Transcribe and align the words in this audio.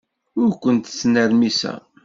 Ur 0.41 0.49
kent-ttnermiseɣ. 0.61 1.79